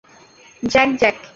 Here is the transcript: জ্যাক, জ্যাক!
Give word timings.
জ্যাক, 0.63 0.89
জ্যাক! 0.99 1.17